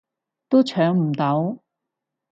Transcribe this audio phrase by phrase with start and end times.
[0.49, 1.59] 都搶唔到